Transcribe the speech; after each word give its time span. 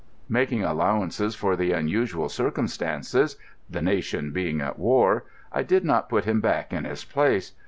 Making 0.29 0.63
allowances 0.63 1.35
for 1.35 1.55
the 1.55 1.73
unusual 1.73 2.27
circumstances, 2.27 3.37
the 3.69 3.83
nation 3.83 4.31
being 4.31 4.59
at 4.59 4.79
war, 4.79 5.25
I 5.51 5.61
did 5.61 5.85
not 5.85 6.09
put 6.09 6.25
him 6.25 6.41
back 6.41 6.73
in 6.73 6.85
his 6.85 7.05
place. 7.05 7.53